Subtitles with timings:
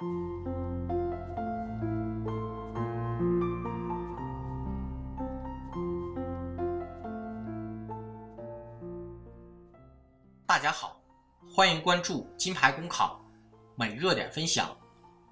[0.00, 0.06] 大
[10.58, 10.98] 家好，
[11.54, 13.22] 欢迎关注金牌公考
[13.76, 14.74] 每热点分享。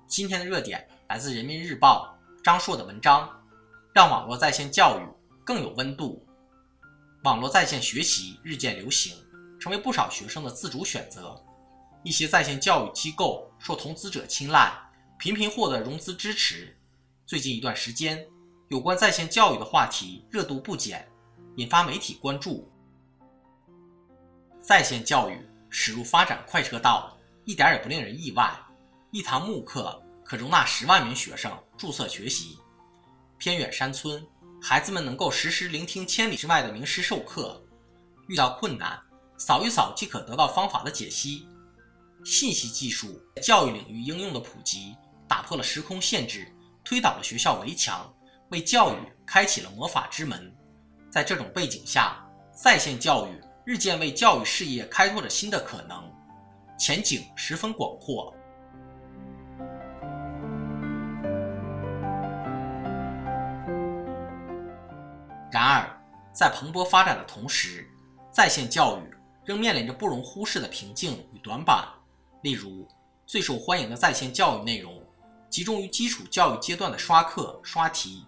[0.06, 2.14] 今天的热点来自人民日报
[2.44, 3.26] 张硕的文章，
[3.94, 5.08] 让网络在线教育
[5.46, 6.22] 更有温度。
[7.24, 9.16] 网络在线学习日渐流行，
[9.58, 11.42] 成为不少学生的自主选择。
[12.04, 14.72] 一些在线教育机构受投资者青睐，
[15.18, 16.76] 频频获得融资支持。
[17.26, 18.24] 最近一段时间，
[18.68, 21.06] 有关在线教育的话题热度不减，
[21.56, 22.70] 引发媒体关注。
[24.62, 28.50] 在线教育驶入发展快车道，一点也不令人意外。
[29.10, 32.58] 一堂慕课可容纳十万名学生注册学习。
[33.38, 34.24] 偏远山村，
[34.62, 37.62] 孩子们能够实时聆听千里之外的名师授课，
[38.28, 39.00] 遇到困难，
[39.36, 41.46] 扫一扫即可得到方法的解析。
[42.24, 46.46] 信息技术教育领域应用的普及，打破了时空限制，
[46.84, 48.12] 推倒了学校围墙，
[48.50, 50.54] 为教育开启了魔法之门。
[51.10, 52.16] 在这种背景下，
[52.52, 53.30] 在线教育。
[53.64, 56.10] 日渐为教育事业开拓着新的可能，
[56.78, 58.34] 前景十分广阔。
[65.52, 67.86] 然而，在蓬勃发展的同时，
[68.32, 69.14] 在线教育
[69.44, 71.86] 仍面临着不容忽视的瓶颈与短板。
[72.42, 72.86] 例如，
[73.26, 75.02] 最受欢迎的在线教育内容
[75.50, 78.24] 集中于基础教育阶段的刷课、刷题，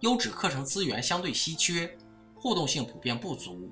[0.00, 1.94] 优质课程资源相对稀缺，
[2.34, 3.70] 互动性普遍不足。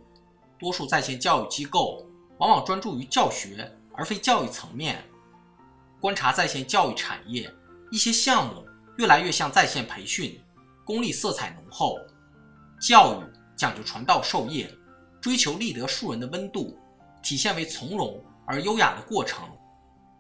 [0.59, 2.07] 多数在线教育机构
[2.39, 5.03] 往往专注于教学而非教育层面。
[5.99, 7.51] 观察在线教育产业，
[7.91, 8.67] 一些项目
[8.99, 10.39] 越来越像在线培训，
[10.85, 11.99] 功利色彩浓厚。
[12.81, 13.25] 教育
[13.57, 14.71] 讲究传道授业，
[15.21, 16.79] 追求立德树人的温度，
[17.23, 19.49] 体现为从容而优雅的过程。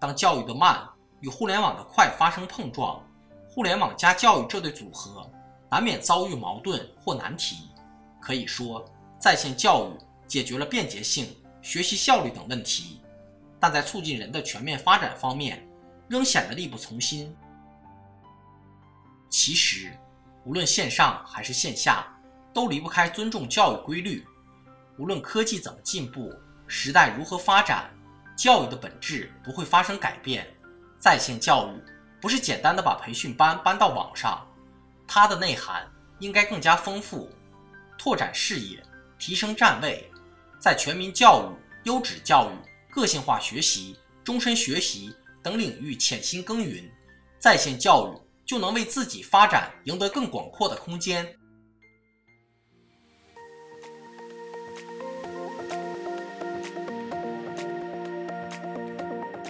[0.00, 0.88] 当教育的慢
[1.20, 3.00] 与互联网的快发生碰撞，
[3.48, 5.30] 互联网加教育这对组合
[5.70, 7.68] 难免遭遇矛盾或难题。
[8.20, 8.84] 可以说，
[9.20, 9.92] 在线教育。
[10.30, 13.00] 解决了便捷性、学习效率等问题，
[13.58, 15.68] 但在促进人的全面发展方面，
[16.06, 17.36] 仍显得力不从心。
[19.28, 19.92] 其实，
[20.44, 22.06] 无论线上还是线下，
[22.54, 24.24] 都离不开尊重教育规律。
[24.98, 26.32] 无论科技怎么进步，
[26.68, 27.90] 时代如何发展，
[28.40, 30.46] 教育的本质不会发生改变。
[30.98, 31.90] 在线教育
[32.22, 34.48] 不是简单的把培训班搬到网上，
[35.06, 35.86] 它的内涵
[36.20, 37.28] 应该更加丰富，
[37.98, 38.82] 拓展视野，
[39.18, 40.10] 提升站位。
[40.58, 42.54] 在全民教育、优质教育、
[42.90, 46.90] 个性化学习、终身学习等领域潜心耕耘，
[47.38, 51.30] 在线教育就能为自己发展赢得更广阔的空间。